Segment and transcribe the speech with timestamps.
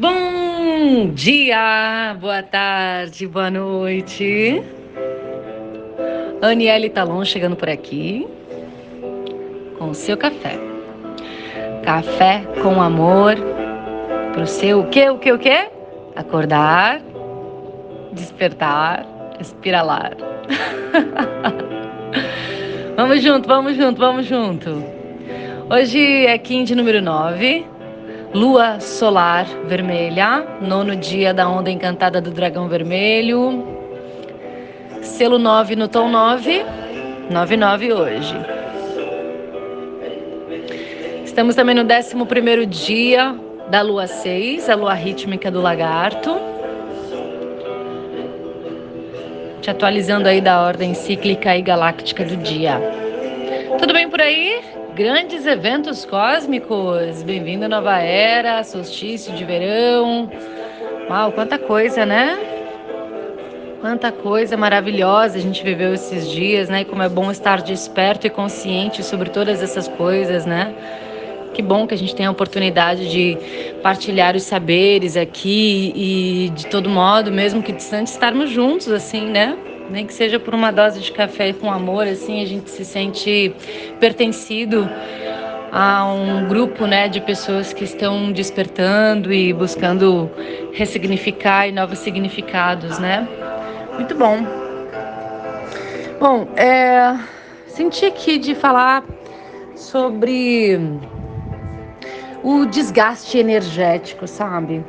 [0.00, 4.62] Bom dia, boa tarde, boa noite.
[6.40, 8.24] Aniele Talon chegando por aqui
[9.76, 10.56] com o seu café.
[11.82, 13.34] Café com amor
[14.34, 15.68] pro seu o que, o que, o que?
[16.14, 17.00] Acordar,
[18.12, 19.04] despertar,
[19.40, 20.16] espiralar.
[22.96, 24.80] vamos junto, vamos junto, vamos junto.
[25.68, 27.77] Hoje é Kind número 9
[28.34, 33.66] Lua solar vermelha, nono dia da onda encantada do dragão vermelho.
[35.00, 36.62] Selo 9 no tom 9,
[37.30, 38.36] 99 hoje.
[41.24, 43.34] Estamos também no 11 dia
[43.70, 46.36] da lua 6, a lua rítmica do lagarto.
[49.62, 52.78] Te atualizando aí da ordem cíclica e galáctica do dia.
[53.78, 54.77] Tudo bem por aí?
[54.98, 57.22] Grandes eventos cósmicos.
[57.22, 60.28] Bem-vindo à nova era, solstício de verão.
[61.08, 62.36] Uau, quanta coisa, né?
[63.80, 66.80] Quanta coisa maravilhosa a gente viveu esses dias, né?
[66.80, 70.74] E como é bom estar desperto e consciente sobre todas essas coisas, né?
[71.54, 73.38] Que bom que a gente tem a oportunidade de
[73.80, 79.56] partilhar os saberes aqui e de todo modo, mesmo que distante, estarmos juntos assim, né?
[79.90, 83.54] Nem que seja por uma dose de café com amor, assim a gente se sente
[83.98, 84.88] pertencido
[85.70, 90.30] a um grupo, né, de pessoas que estão despertando e buscando
[90.72, 93.28] ressignificar e novos significados, né?
[93.94, 94.38] Muito bom.
[96.18, 97.16] Bom, é,
[97.66, 99.04] senti aqui de falar
[99.74, 100.80] sobre
[102.42, 104.84] o desgaste energético, sabe?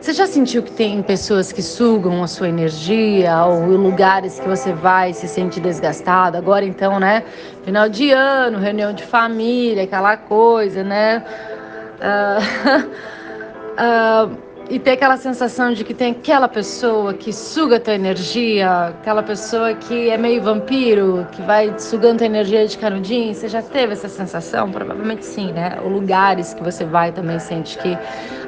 [0.00, 4.72] Você já sentiu que tem pessoas que sugam a sua energia ou lugares que você
[4.72, 6.36] vai e se sente desgastado?
[6.36, 7.24] Agora então, né?
[7.64, 11.24] Final de ano, reunião de família, aquela coisa, né?
[12.00, 12.84] Uh,
[14.32, 14.38] uh,
[14.70, 19.72] e ter aquela sensação de que tem aquela pessoa que suga tua energia, aquela pessoa
[19.74, 23.34] que é meio vampiro, que vai sugando a energia de canudinho.
[23.34, 24.70] Você já teve essa sensação?
[24.70, 25.78] Provavelmente sim, né?
[25.82, 27.96] Ou lugares que você vai também sente que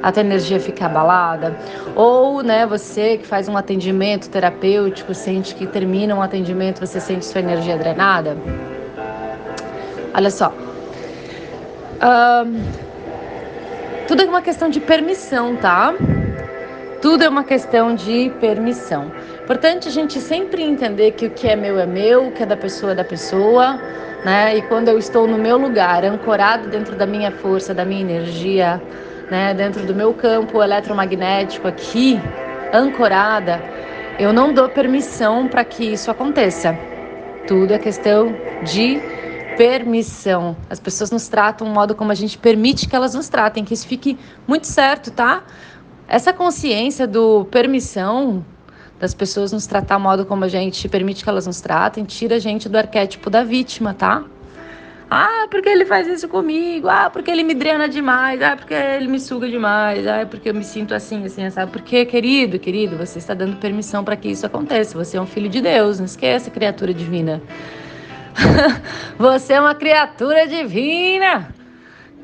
[0.03, 1.55] a tua energia fica abalada.
[1.95, 7.25] Ou, né, você que faz um atendimento terapêutico, sente que termina um atendimento, você sente
[7.25, 8.37] sua energia drenada.
[10.13, 10.53] Olha só.
[12.03, 12.90] Um,
[14.11, 15.95] tudo é uma questão de permissão, tá?
[17.01, 19.09] Tudo é uma questão de permissão.
[19.41, 22.45] Importante a gente sempre entender que o que é meu é meu, o que é
[22.45, 23.79] da pessoa é da pessoa,
[24.25, 24.57] né?
[24.57, 28.81] E quando eu estou no meu lugar, ancorado dentro da minha força, da minha energia,
[29.29, 32.19] né, dentro do meu campo eletromagnético aqui,
[32.73, 33.61] ancorada,
[34.19, 36.77] eu não dou permissão para que isso aconteça.
[37.47, 39.01] Tudo é questão de
[39.57, 40.55] permissão.
[40.69, 43.73] As pessoas nos tratam do modo como a gente permite que elas nos tratem, que
[43.73, 44.17] isso fique
[44.47, 45.43] muito certo, tá?
[46.07, 48.45] Essa consciência do permissão
[48.99, 52.35] das pessoas nos tratar do modo como a gente permite que elas nos tratem, tira
[52.35, 54.23] a gente do arquétipo da vítima, tá?
[55.13, 56.87] Ah, porque ele faz isso comigo.
[56.87, 58.41] Ah, porque ele me drena demais.
[58.41, 60.07] Ah, porque ele me suga demais.
[60.07, 61.69] Ah, porque eu me sinto assim, assim, sabe?
[61.69, 64.97] Porque, querido, querido, você está dando permissão para que isso aconteça.
[64.97, 65.99] Você é um filho de Deus.
[65.99, 67.41] Não esqueça, criatura divina.
[69.17, 71.53] você é uma criatura divina,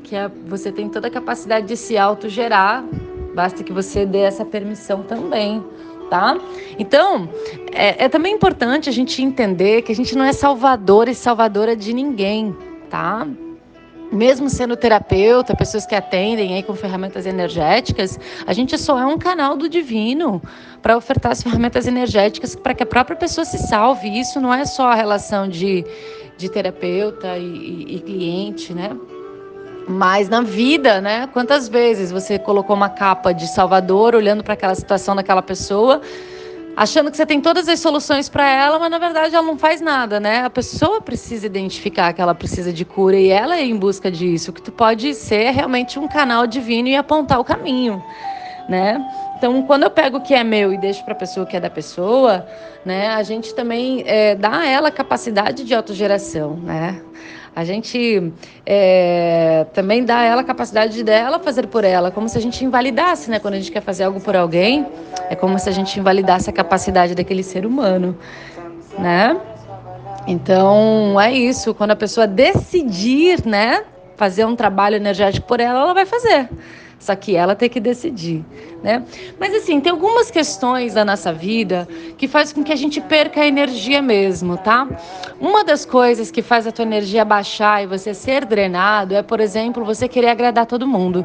[0.02, 2.84] que é, você tem toda a capacidade de se autogerar,
[3.34, 5.64] basta que você dê essa permissão também.
[6.10, 6.38] Tá?
[6.78, 7.28] Então,
[7.70, 11.76] é, é também importante a gente entender que a gente não é salvador e salvadora
[11.76, 12.56] de ninguém,
[12.88, 13.26] tá?
[14.10, 19.18] Mesmo sendo terapeuta, pessoas que atendem aí com ferramentas energéticas, a gente só é um
[19.18, 20.42] canal do divino
[20.80, 24.08] para ofertar as ferramentas energéticas para que a própria pessoa se salve.
[24.08, 25.84] Isso não é só a relação de,
[26.36, 28.96] de terapeuta e, e, e cliente, né?
[29.86, 31.28] Mas na vida, né?
[31.32, 36.00] Quantas vezes você colocou uma capa de salvador olhando para aquela situação daquela pessoa
[36.78, 39.80] achando que você tem todas as soluções para ela, mas na verdade ela não faz
[39.80, 40.44] nada, né?
[40.44, 44.52] A pessoa precisa identificar que ela precisa de cura e ela é em busca disso.
[44.52, 48.00] Que tu pode ser realmente um canal divino e apontar o caminho,
[48.68, 49.04] né?
[49.36, 51.56] Então, quando eu pego o que é meu e deixo para a pessoa o que
[51.56, 52.46] é da pessoa,
[52.84, 57.00] né, a gente também é, dá a ela capacidade de autogeração, né?
[57.58, 58.32] A gente
[58.64, 62.64] é, também dá a ela a capacidade dela fazer por ela, como se a gente
[62.64, 63.40] invalidasse, né?
[63.40, 64.86] Quando a gente quer fazer algo por alguém,
[65.28, 68.16] é como se a gente invalidasse a capacidade daquele ser humano,
[68.96, 69.36] né?
[70.24, 71.74] Então, é isso.
[71.74, 73.82] Quando a pessoa decidir, né,
[74.16, 76.48] fazer um trabalho energético por ela, ela vai fazer.
[76.98, 78.44] Só que ela tem que decidir,
[78.82, 79.04] né?
[79.38, 81.86] Mas assim, tem algumas questões da nossa vida
[82.16, 84.88] que faz com que a gente perca a energia mesmo, tá?
[85.40, 89.38] Uma das coisas que faz a tua energia baixar e você ser drenado é, por
[89.38, 91.24] exemplo, você querer agradar todo mundo.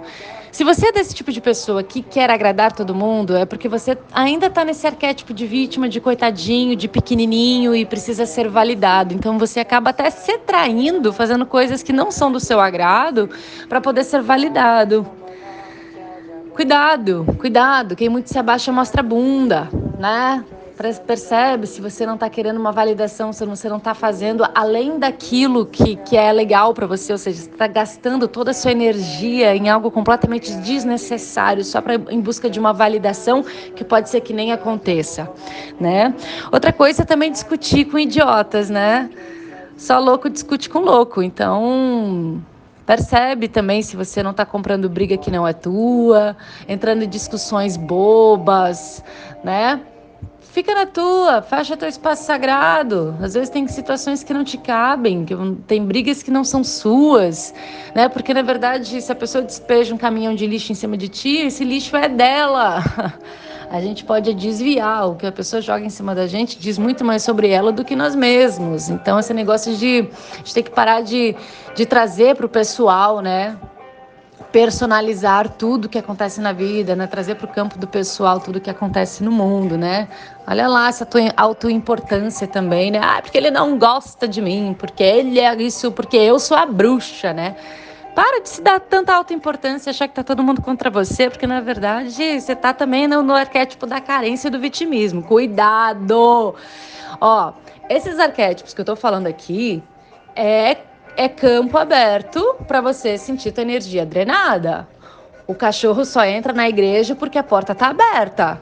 [0.54, 3.98] Se você é desse tipo de pessoa que quer agradar todo mundo, é porque você
[4.14, 9.16] ainda está nesse arquétipo de vítima, de coitadinho, de pequenininho e precisa ser validado.
[9.16, 13.31] Então você acaba até se traindo, fazendo coisas que não são do seu agrado
[13.68, 15.23] para poder ser validado.
[16.54, 17.96] Cuidado, cuidado.
[17.96, 20.46] Quem muito se abaixa mostra a bunda, né?
[21.08, 25.66] Percebe se você não está querendo uma validação, se você não está fazendo além daquilo
[25.66, 29.56] que, que é legal para você, ou seja, você está gastando toda a sua energia
[29.56, 33.44] em algo completamente desnecessário só para em busca de uma validação
[33.76, 35.32] que pode ser que nem aconteça,
[35.80, 36.14] né?
[36.52, 39.10] Outra coisa é também discutir com idiotas, né?
[39.78, 42.44] Só louco discute com louco, então
[42.86, 46.36] Percebe também se você não está comprando briga que não é tua,
[46.68, 49.04] entrando em discussões bobas,
[49.44, 49.82] né?
[50.42, 53.18] Fica na tua, fecha teu espaço sagrado.
[53.20, 55.34] Às vezes tem situações que não te cabem, que
[55.66, 57.54] tem brigas que não são suas,
[57.96, 58.08] né?
[58.08, 61.38] Porque na verdade, se a pessoa despeja um caminhão de lixo em cima de ti,
[61.38, 62.84] esse lixo é dela.
[63.74, 67.04] A gente pode desviar o que a pessoa joga em cima da gente, diz muito
[67.04, 68.88] mais sobre ela do que nós mesmos.
[68.88, 70.08] Então, esse negócio de,
[70.44, 71.36] de ter que parar de,
[71.74, 73.58] de trazer para o pessoal, né?
[74.52, 77.08] personalizar tudo que acontece na vida, né?
[77.08, 80.08] Trazer para o campo do pessoal tudo que acontece no mundo, né?
[80.46, 83.00] Olha lá essa tua autoimportância também, né?
[83.02, 86.68] Ah, porque ele não gosta de mim, porque ele é isso, porque eu sou a
[86.68, 87.56] bruxa, né?
[88.15, 91.62] Para de se dar tanta autoimportância, achar que tá todo mundo contra você, porque na
[91.62, 95.24] verdade você tá também no, no arquétipo da carência e do vitimismo.
[95.24, 96.54] Cuidado!
[97.19, 97.54] Ó,
[97.89, 99.81] esses arquétipos que eu tô falando aqui
[100.36, 100.77] é
[101.15, 104.88] é campo aberto para você sentir tua energia drenada.
[105.45, 108.60] O cachorro só entra na igreja porque a porta tá aberta,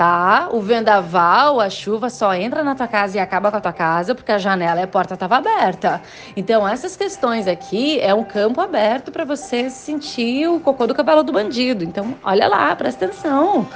[0.00, 0.48] tá?
[0.50, 4.14] O vendaval, a chuva só entra na tua casa e acaba com a tua casa
[4.14, 6.00] porque a janela e a porta tava aberta.
[6.34, 11.22] Então essas questões aqui é um campo aberto para você sentir o cocô do cabelo
[11.22, 11.84] do bandido.
[11.84, 13.68] Então olha lá, presta atenção,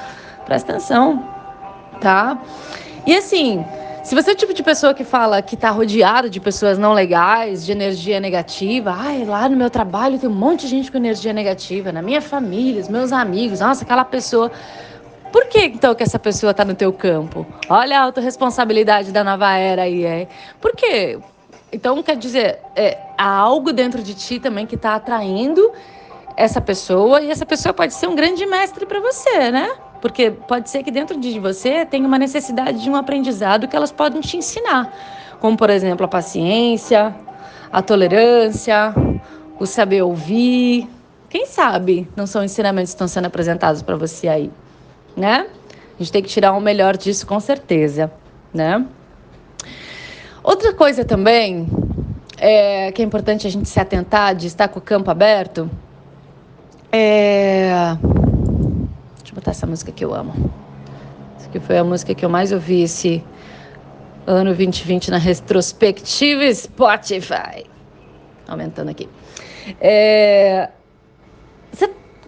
[0.46, 1.28] presta atenção,
[2.00, 2.38] tá?
[3.06, 3.62] E assim,
[4.02, 6.94] se você é o tipo de pessoa que fala que está rodeado de pessoas não
[6.94, 10.96] legais, de energia negativa, ai, lá no meu trabalho tem um monte de gente com
[10.96, 14.50] energia negativa, na minha família, os meus amigos, nossa, aquela pessoa.
[15.34, 17.44] Por que então que essa pessoa está no teu campo?
[17.68, 20.28] Olha a autorresponsabilidade da nova era aí, é.
[20.60, 21.18] Por quê?
[21.72, 25.72] Então, quer dizer, é, há algo dentro de ti também que está atraindo
[26.36, 29.74] essa pessoa e essa pessoa pode ser um grande mestre para você, né?
[30.00, 33.90] Porque pode ser que dentro de você tenha uma necessidade de um aprendizado que elas
[33.90, 34.96] podem te ensinar,
[35.40, 37.12] como por exemplo a paciência,
[37.72, 38.94] a tolerância,
[39.58, 40.88] o saber ouvir.
[41.28, 44.52] Quem sabe não são ensinamentos que estão sendo apresentados para você aí,
[45.16, 45.46] né?
[45.94, 48.10] A gente tem que tirar o melhor disso com certeza,
[48.52, 48.84] né?
[50.42, 51.66] Outra coisa também
[52.36, 55.70] é, que é importante a gente se atentar de estar com o campo aberto
[56.92, 57.96] é
[59.34, 60.32] eu botar essa música que eu amo.
[61.36, 63.22] Essa aqui foi a música que eu mais ouvi esse
[64.26, 67.66] ano 2020 na retrospectiva Spotify.
[68.46, 69.08] Aumentando aqui.
[69.80, 70.70] É...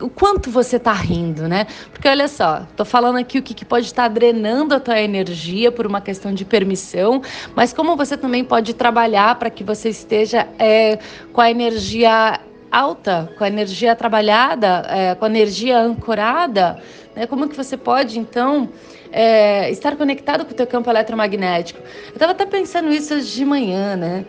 [0.01, 1.67] O quanto você tá rindo, né?
[1.91, 5.01] Porque olha só, tô falando aqui o que, que pode estar tá drenando a tua
[5.01, 7.23] energia por uma questão de permissão,
[7.55, 10.99] mas como você também pode trabalhar para que você esteja é,
[11.33, 12.41] com a energia
[12.71, 16.79] alta, com a energia trabalhada, é, com a energia ancorada,
[17.15, 17.27] né?
[17.27, 18.69] como que você pode, então,
[19.11, 21.81] é, estar conectado com o teu campo eletromagnético?
[22.09, 24.27] Eu estava até pensando isso hoje de manhã, né?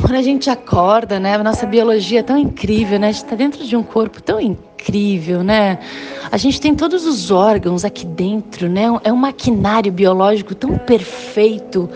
[0.00, 1.34] Quando a gente acorda, né?
[1.34, 3.08] A nossa biologia é tão incrível, né?
[3.08, 5.78] A gente está dentro de um corpo tão incrível, né?
[6.32, 8.84] A gente tem todos os órgãos aqui dentro, né?
[9.04, 11.88] É um maquinário biológico tão perfeito,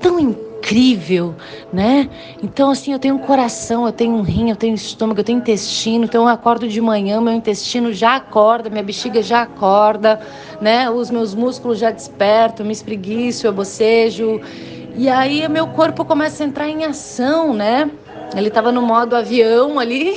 [0.00, 0.46] tão incrível
[1.72, 2.08] né?
[2.42, 5.38] Então, assim, eu tenho um coração, eu tenho um rim, eu tenho estômago, eu tenho
[5.38, 6.04] intestino.
[6.04, 10.20] Então, eu acordo de manhã, meu intestino já acorda, minha bexiga já acorda,
[10.60, 10.90] né?
[10.90, 14.40] Os meus músculos já despertam, me espreguiço, eu bocejo.
[14.98, 17.90] E aí, meu corpo começa a entrar em ação, né?
[18.34, 20.16] Ele estava no modo avião ali,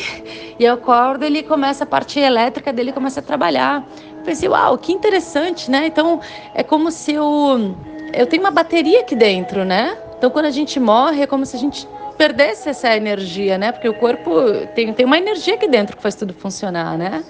[0.57, 3.85] e eu acordo, ele começa a parte elétrica dele começa a trabalhar.
[4.19, 5.87] Eu pensei, uau, que interessante, né?
[5.87, 6.21] Então,
[6.55, 7.75] é como se eu
[8.13, 9.97] eu tenho uma bateria aqui dentro, né?
[10.17, 11.85] Então, quando a gente morre, é como se a gente
[12.17, 13.73] perdesse essa energia, né?
[13.73, 14.31] Porque o corpo
[14.73, 17.21] tem, tem uma energia aqui dentro que faz tudo funcionar, né?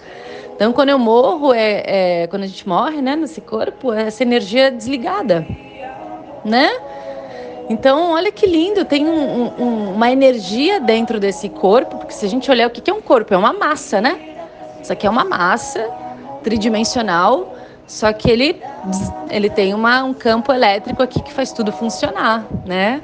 [0.56, 4.22] Então, quando eu morro, é, é quando a gente morre, né, nesse corpo, é essa
[4.22, 5.48] energia desligada,
[6.46, 6.70] né?
[7.70, 12.30] Então, olha que lindo, tem um, um, uma energia dentro desse corpo, porque se a
[12.30, 14.20] gente olhar o que é um corpo, é uma massa, né?
[14.82, 15.88] Isso aqui é uma massa
[16.44, 17.56] tridimensional
[17.90, 18.62] só que ele,
[19.32, 23.02] ele tem uma, um campo elétrico aqui que faz tudo funcionar, né?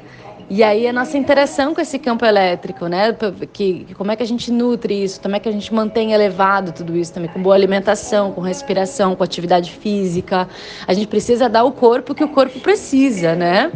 [0.48, 3.12] E aí a nossa interação com esse campo elétrico, né?
[3.52, 5.20] Que, como é que a gente nutre isso?
[5.20, 7.28] Como é que a gente mantém elevado tudo isso também?
[7.28, 10.48] Com boa alimentação, com respiração, com atividade física.
[10.86, 13.72] A gente precisa dar o corpo que o corpo precisa, né?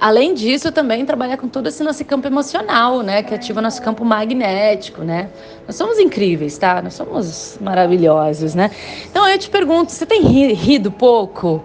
[0.00, 3.22] Além disso, também trabalhar com todo esse nosso campo emocional, né?
[3.22, 5.28] Que ativa nosso campo magnético, né?
[5.66, 6.80] Nós somos incríveis, tá?
[6.80, 8.70] Nós somos maravilhosos, né?
[9.10, 11.62] Então eu te pergunto, você tem rido pouco?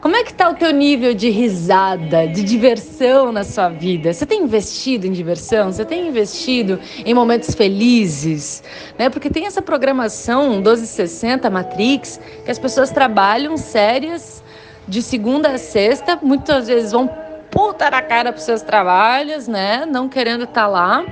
[0.00, 4.12] Como é que está o teu nível de risada, de diversão na sua vida?
[4.12, 5.72] Você tem investido em diversão?
[5.72, 8.62] Você tem investido em momentos felizes?
[8.96, 9.10] Né?
[9.10, 14.42] Porque tem essa programação 1260 Matrix que as pessoas trabalham sérias
[14.86, 17.08] de segunda a sexta, muitas vezes vão
[17.52, 19.86] puta na cara para os seus trabalhos, né?
[19.86, 21.04] Não querendo estar tá lá.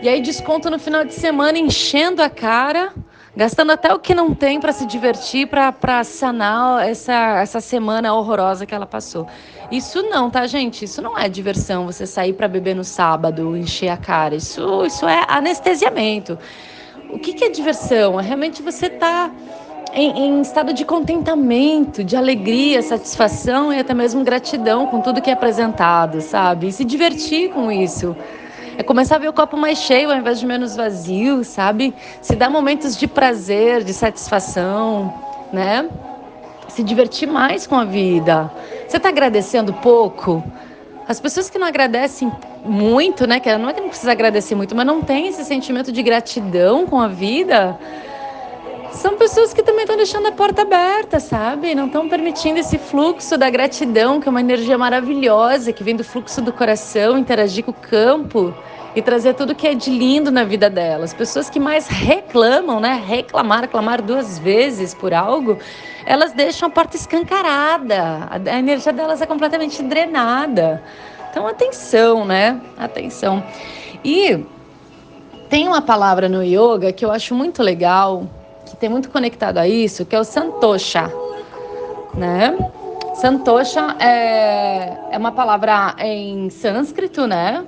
[0.00, 2.92] E aí desconto no final de semana enchendo a cara
[3.38, 8.66] gastando até o que não tem para se divertir, para sanar essa, essa semana horrorosa
[8.66, 9.28] que ela passou.
[9.70, 10.84] Isso não, tá, gente?
[10.84, 14.34] Isso não é diversão, você sair para beber no sábado, encher a cara.
[14.34, 16.36] Isso, isso é anestesiamento.
[17.10, 18.18] O que, que é diversão?
[18.18, 18.90] É realmente você.
[18.90, 19.30] Tá
[19.92, 25.30] em, em, estado de contentamento, de alegria, satisfação e até mesmo gratidão com tudo que
[25.30, 26.68] é apresentado, sabe?
[26.68, 28.16] E se divertir com isso.
[28.76, 31.92] É começar a ver o copo mais cheio ao invés de menos vazio, sabe?
[32.22, 35.12] Se dar momentos de prazer, de satisfação,
[35.52, 35.88] né?
[36.68, 38.50] Se divertir mais com a vida.
[38.86, 40.44] Você está agradecendo pouco?
[41.08, 42.30] As pessoas que não agradecem
[42.64, 43.40] muito, né?
[43.40, 46.86] Que não é que não precisa agradecer muito, mas não tem esse sentimento de gratidão
[46.86, 47.76] com a vida
[48.92, 51.74] são pessoas que também estão deixando a porta aberta, sabe?
[51.74, 56.04] Não estão permitindo esse fluxo da gratidão, que é uma energia maravilhosa, que vem do
[56.04, 58.54] fluxo do coração, interagir com o campo
[58.96, 61.12] e trazer tudo que é de lindo na vida delas.
[61.14, 63.02] Pessoas que mais reclamam, né?
[63.06, 65.58] Reclamar, reclamar duas vezes por algo,
[66.04, 68.28] elas deixam a porta escancarada.
[68.30, 70.82] A energia delas é completamente drenada.
[71.30, 72.60] Então, atenção, né?
[72.76, 73.44] Atenção.
[74.02, 74.44] E
[75.48, 78.26] tem uma palavra no yoga que eu acho muito legal,
[78.70, 81.12] que tem muito conectado a isso, que é o santosha,
[82.14, 82.56] né?
[83.14, 87.64] Santosha é, é uma palavra em sânscrito, né?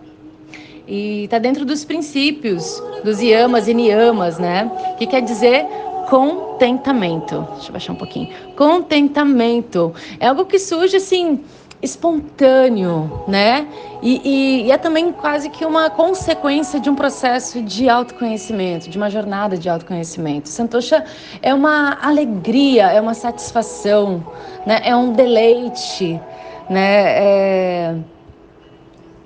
[0.86, 4.70] E está dentro dos princípios, dos yamas e niyamas, né?
[4.98, 5.66] Que quer dizer
[6.08, 7.46] contentamento.
[7.54, 8.28] Deixa eu baixar um pouquinho.
[8.56, 9.94] Contentamento.
[10.18, 11.40] É algo que surge assim
[11.82, 13.66] espontâneo, né?
[14.02, 18.96] E, e, e, é também quase que uma consequência de um processo de autoconhecimento, de
[18.96, 20.48] uma jornada de autoconhecimento.
[20.48, 21.04] Santosha
[21.40, 24.24] é uma alegria, é uma satisfação,
[24.66, 24.80] né?
[24.84, 26.20] É um deleite,
[26.68, 27.02] né?
[27.02, 27.96] É,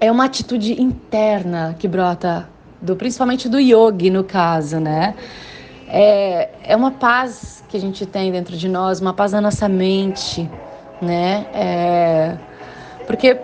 [0.00, 2.48] é uma atitude interna que brota
[2.80, 5.14] do, principalmente do yogi no caso, né?
[5.88, 9.68] É, é uma paz que a gente tem dentro de nós, uma paz na nossa
[9.68, 10.48] mente,
[11.00, 11.46] né?
[11.52, 12.36] É,
[13.06, 13.36] porque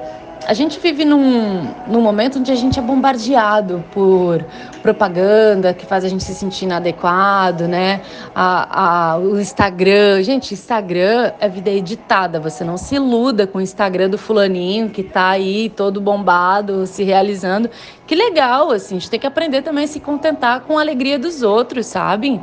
[0.46, 4.44] a gente vive num, num momento onde a gente é bombardeado por
[4.82, 8.00] propaganda que faz a gente se sentir inadequado, né?
[8.34, 10.22] A, a, o Instagram.
[10.22, 12.40] Gente, Instagram é vida editada.
[12.40, 17.04] Você não se iluda com o Instagram do fulaninho que tá aí todo bombado, se
[17.04, 17.70] realizando.
[18.06, 18.96] Que legal, assim.
[18.96, 22.40] A gente tem que aprender também a se contentar com a alegria dos outros, sabe?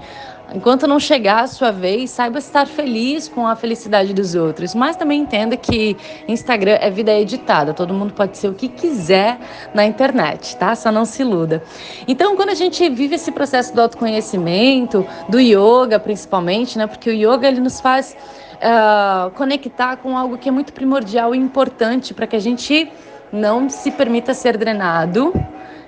[0.53, 4.73] Enquanto não chegar a sua vez, saiba estar feliz com a felicidade dos outros.
[4.73, 7.73] Mas também entenda que Instagram é vida editada.
[7.73, 9.37] Todo mundo pode ser o que quiser
[9.73, 10.73] na internet, tá?
[10.75, 11.61] Só não se iluda.
[12.07, 16.87] Então, quando a gente vive esse processo do autoconhecimento, do yoga principalmente, né?
[16.87, 18.15] Porque o yoga ele nos faz
[18.55, 22.89] uh, conectar com algo que é muito primordial e importante para que a gente
[23.33, 25.33] não se permita ser drenado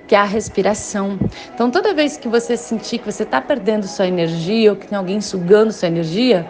[0.10, 1.20] que é a respiração.
[1.54, 4.98] Então, toda vez que você sentir que você está perdendo sua energia ou que tem
[4.98, 6.48] alguém sugando sua energia,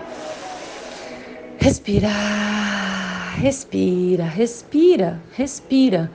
[1.58, 2.08] respira,
[3.36, 6.10] respira, respira, respira.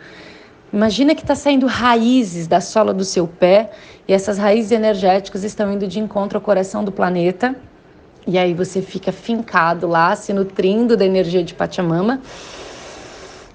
[0.72, 3.70] Imagina que está saindo raízes da sola do seu pé
[4.08, 7.54] e essas raízes energéticas estão indo de encontro ao coração do planeta.
[8.26, 12.22] E aí você fica fincado lá, se nutrindo da energia de Pachamama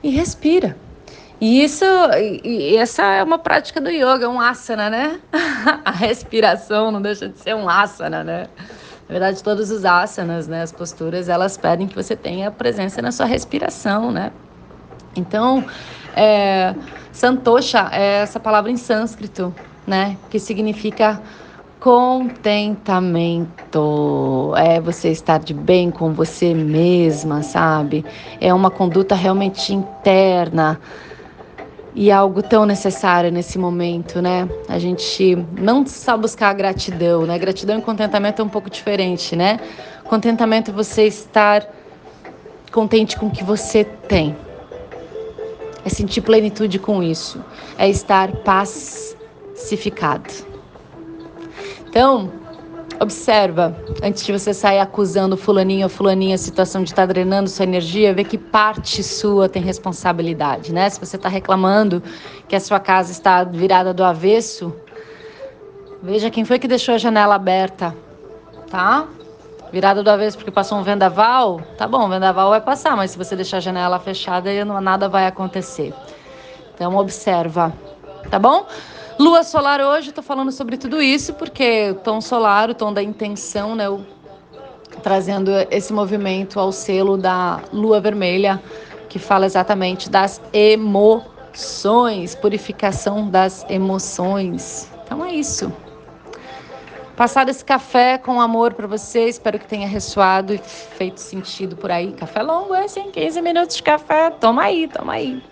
[0.04, 0.78] e respira.
[1.42, 1.86] E isso,
[2.44, 5.22] e essa é uma prática do yoga, um asana, né?
[5.86, 8.48] A respiração não deixa de ser um asana, né?
[9.08, 13.12] Na verdade, todos os asanas, né, as posturas, elas pedem que você tenha presença na
[13.12, 14.32] sua respiração, né?
[15.16, 15.66] Então,
[16.16, 16.76] é,
[17.12, 19.52] santosha é essa palavra em sânscrito,
[19.88, 21.20] né, que significa
[21.80, 24.54] contentamento.
[24.58, 28.06] É você estar de bem com você mesma, sabe?
[28.40, 30.80] É uma conduta realmente interna
[31.96, 34.48] e algo tão necessário nesse momento, né?
[34.68, 37.38] A gente não só buscar a gratidão, né?
[37.38, 39.60] Gratidão e contentamento é um pouco diferente, né?
[40.06, 41.68] Contentamento é você estar
[42.72, 44.36] contente com o que você tem.
[45.86, 47.44] é sentir plenitude com isso,
[47.78, 50.30] é estar pacificado.
[51.88, 52.32] Então,
[53.00, 57.50] observa, antes de você sair acusando fulaninho ou fulaninha a situação de estar tá drenando
[57.50, 60.90] sua energia, vê que parte sua tem responsabilidade, né?
[60.90, 62.04] Se você está reclamando
[62.48, 64.74] que a sua casa está virada do avesso,
[66.04, 67.96] veja quem foi que deixou a janela aberta,
[68.70, 69.08] tá?
[69.72, 73.36] Virada do avesso porque passou um vendaval, tá bom, vendaval vai passar, mas se você
[73.36, 74.50] deixar a janela fechada,
[74.82, 75.94] nada vai acontecer.
[76.74, 77.72] Então observa,
[78.30, 78.66] tá bom?
[79.20, 83.04] Lua solar hoje, estou falando sobre tudo isso porque o tom solar, o tom da
[83.04, 83.90] intenção, né?
[83.90, 84.00] O,
[85.04, 88.62] trazendo esse movimento ao selo da lua vermelha,
[89.10, 94.90] que fala exatamente das emoções, purificação das emoções.
[95.04, 95.70] Então é isso
[97.20, 99.26] passado esse café com amor para você.
[99.26, 102.14] Espero que tenha ressoado e feito sentido por aí.
[102.14, 104.30] Café longo, é assim, 15 minutos de café.
[104.30, 105.44] Toma aí, toma aí.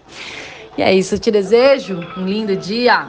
[0.77, 3.07] E é isso, eu te desejo um lindo dia.